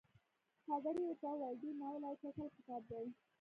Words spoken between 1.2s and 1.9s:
وویل ډېر